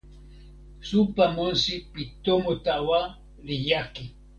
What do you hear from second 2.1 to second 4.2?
tomo tawa li jaki.